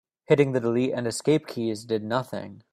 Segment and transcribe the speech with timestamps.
[0.25, 2.63] Hitting the delete and escape keys did nothing.